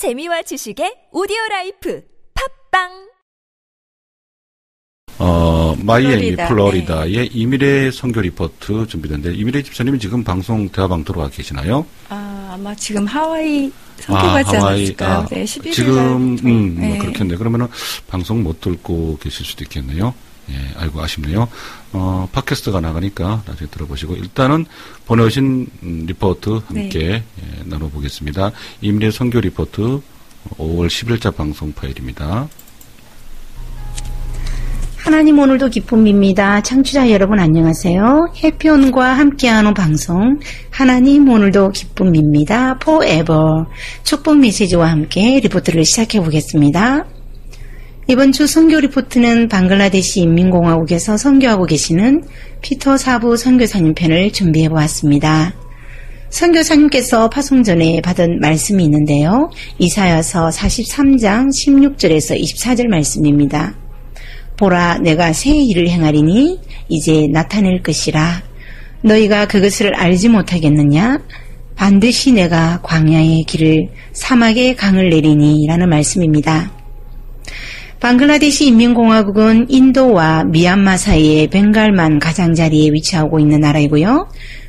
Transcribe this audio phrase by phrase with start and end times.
[0.00, 2.88] 재미와 지식의 오디오 life 팟빵
[5.18, 11.84] 어, 마이애미, 플로리다, 플로리다의 이미례 선교 리포트 준비됐는데 이미례 집사님이 지금 방송 대화방 들어와 계시나요?
[12.08, 15.18] 아, 아마 지금 하와이 선교가지 않았을까요?
[15.18, 16.38] 아, 네, 11일 지금.
[16.46, 16.96] 음, 뭐 네.
[16.96, 17.36] 그렇겠네.
[17.36, 17.66] 그러면은
[18.08, 20.14] 방송 못 듣고 계실 수도 있겠네요.
[20.50, 21.48] 예, 아이고 아쉽네요.
[21.92, 24.66] 어, 팟캐스트가 나가니까 나중에 들어보시고 일단은
[25.06, 27.22] 보내오신 음, 리포트 함께 네.
[27.42, 28.52] 예, 나눠보겠습니다.
[28.80, 30.00] 이미례 선교 리포트
[30.58, 32.48] 5월 10일자 방송 파일입니다.
[34.96, 36.60] 하나님 오늘도 기쁨입니다.
[36.60, 38.32] 청취자 여러분 안녕하세요.
[38.36, 40.38] 해피온과 함께하는 방송
[40.70, 42.78] 하나님 오늘도 기쁨입니다.
[42.82, 43.64] forever
[44.04, 47.06] 축복 메시지와 함께 리포트를 시작해 보겠습니다.
[48.10, 52.24] 이번 주 선교 리포트는 방글라데시 인민공화국에서 선교하고 계시는
[52.60, 55.54] 피터 사부 선교사님 편을 준비해 보았습니다.
[56.28, 59.48] 선교사님께서 파송 전에 받은 말씀이 있는데요.
[59.78, 63.76] 이사야서 43장 16절에서 24절 말씀입니다.
[64.56, 66.58] 보라 내가 새 일을 행하리니
[66.88, 68.42] 이제 나타낼 것이라
[69.04, 71.20] 너희가 그것을 알지 못하겠느냐
[71.76, 76.79] 반드시 내가 광야의 길을 사막의 강을 내리니 라는 말씀입니다.
[78.00, 84.26] 방글라데시 인민공화국은 인도와 미얀마 사이의 벵갈만 가장자리에 위치하고 있는 나라이고요.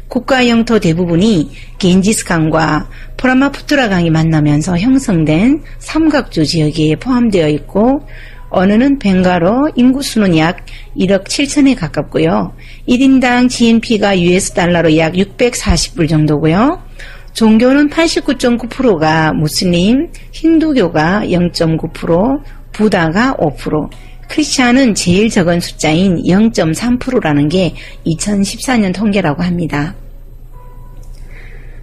[0.10, 8.02] 국가 영토 대부분이 겐지스강과 포라마푸트라 강이 만나면서 형성된 삼각조 지역에 포함되어 있고
[8.50, 10.66] 어느는 벵가로 인구수는 약
[10.98, 12.54] 1억 7천에 가깝고요.
[12.90, 16.84] 1인당 GNP가 US 달러로 약 640불 정도고요.
[17.32, 23.89] 종교는 89.9%가 무슬림, 힌두교가 0.9%, 부다가 5%,
[24.27, 27.73] 크리스찬은 제일 적은 숫자인 0.3%라는 게
[28.05, 29.94] 2014년 통계라고 합니다.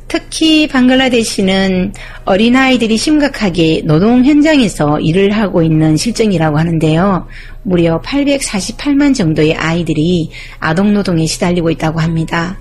[0.08, 1.92] 특히 방글라데시는
[2.24, 7.28] 어린아이들이 심각하게 노동 현장에서 일을 하고 있는 실정이라고 하는데요.
[7.62, 12.56] 무려 848만 정도의 아이들이 아동노동에 시달리고 있다고 합니다.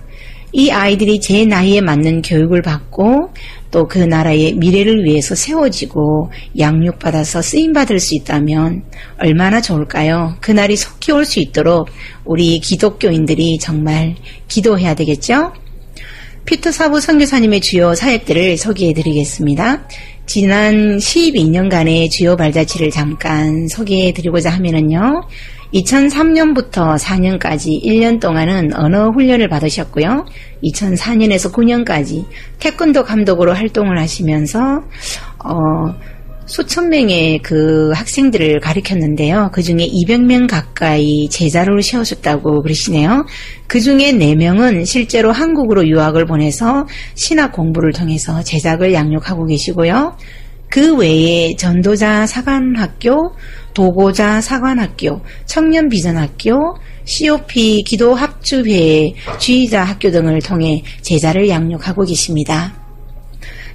[0.58, 3.30] 이 아이들이 제 나이에 맞는 교육을 받고
[3.70, 8.82] 또 그 나라의 미래를 위해서 세워지고 양육받아서 쓰임받을 수 있다면
[9.20, 10.36] 얼마나 좋을까요?
[10.42, 11.90] 그날이 속히 올 수 있도록
[12.26, 14.16] 우리 기독교인들이 정말
[14.48, 15.54] 기도해야 되겠죠?
[16.46, 19.88] 피터 사부 선교사님의 주요 사역들을 소개해 드리겠습니다.
[20.26, 25.22] 지난 12년간의 주요 발자취를 잠깐 소개해 드리고자 하면은요.
[25.74, 30.26] 2003년부터 4년까지 1년 동안은 언어 훈련을 받으셨고요.
[30.64, 32.26] 2004년에서 9년까지
[32.60, 34.82] 태권도 감독으로 활동을 하시면서
[35.44, 35.96] 어,
[36.48, 39.50] 수천 명의 그 학생들을 가르쳤는데요.
[39.52, 43.26] 그 중에 200명 가까이 제자를 세우셨다고 그러시네요.
[43.68, 50.16] 그 중에 4명은 실제로 한국으로 유학을 보내서 신학 공부를 통해서 제작을 양육하고 계시고요.
[50.70, 53.34] 그 외에 전도자 사관학교,
[53.78, 62.74] 도고자 사관학교, 청년 비전학교, COP 기도 합주회 주의자 학교 등을 통해 제자를 양육하고 계십니다.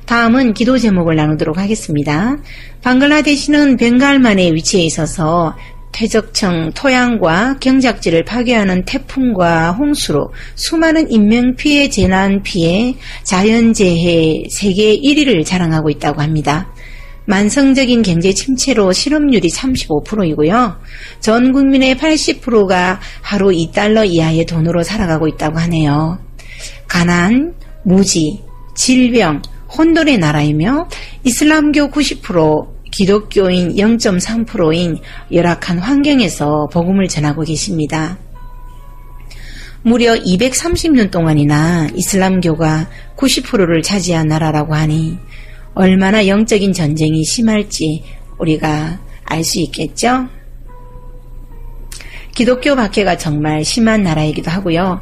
[0.04, 2.36] 다음은 기도 제목을 나누도록 하겠습니다.
[2.82, 5.54] 방글라데시는 벵갈만에 위치해 있어서
[5.92, 15.91] 퇴적청 토양과 경작지를 파괴하는 태풍과 홍수로 수많은 인명 피해, 재난 피해, 자연재해 세계 1위를 자랑하고
[15.91, 16.72] 있다고 합니다.
[17.27, 20.81] 만성적인 경제 침체로 실업률이 35%이고요.
[21.21, 26.19] 전 국민의 80%가 하루 2달러 이하의 돈으로 살아가고 있다고 하네요.
[26.88, 28.43] 가난, 무지,
[28.75, 29.43] 질병,
[29.77, 30.88] 혼돈의 나라이며
[31.25, 34.99] 이슬람교 90%, 기독교인 0.3%인
[35.33, 38.19] 열악한 환경에서 복음을 전하고 계십니다.
[39.83, 45.19] 무려 230년 동안이나 이슬람교가 90%를 차지한 나라라고 하니
[45.75, 48.03] 얼마나 영적인 전쟁이 심할지
[48.38, 50.28] 우리가 알 수 있겠죠?
[52.34, 55.00] 기독교 박해가 정말 심한 나라이기도 하고요.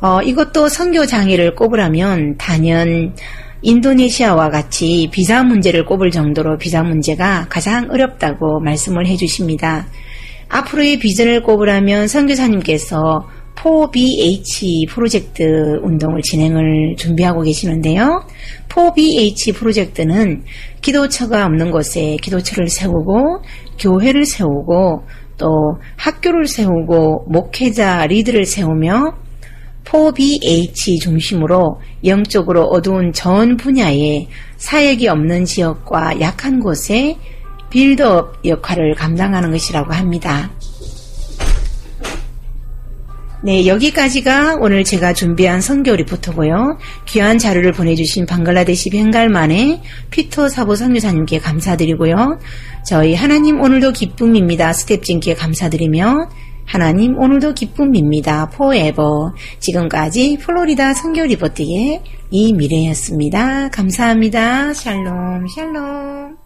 [0.00, 3.14] 어, 이것도 선교 장애를 꼽으라면 단연
[3.62, 9.86] 인도네시아와 같이 비자 문제를 꼽을 정도로 비자 문제가 가장 어렵다고 말씀을 해주십니다.
[10.48, 13.26] 앞으로의 비전을 꼽으라면 선교사님께서
[13.64, 15.42] 4BH 프로젝트
[15.82, 18.22] 운동을 진행을 준비하고 계시는데요.
[18.68, 20.44] 4BH 프로젝트는
[20.82, 23.42] 기도처가 없는 곳에 기도처를 세우고
[23.78, 25.04] 교회를 세우고
[25.38, 25.48] 또
[25.96, 29.14] 학교를 세우고 목회자 리드를 세우며
[29.84, 37.16] 4BH 중심으로 영적으로 어두운 전 분야의 사역이 없는 지역과 약한 곳에
[37.70, 40.50] 빌드업 역할을 감당하는 것이라고 합니다.
[43.44, 46.78] 네, 여기까지가 오늘 제가 준비한 선교 리포터고요.
[47.04, 52.38] 귀한 자료를 보내주신 방글라데시 벵갈만의 피터 사보 선교사님께 감사드리고요.
[52.86, 54.72] 저희 하나님 오늘도 기쁨입니다.
[54.72, 56.30] 스텝진께 감사드리며
[56.64, 58.48] 하나님 오늘도 기쁨입니다.
[58.48, 62.00] 포에버 지금까지 플로리다 선교 리포트의
[62.30, 63.68] 이미례였습니다.
[63.68, 64.72] 감사합니다.
[64.72, 66.43] 샬롬 샬롬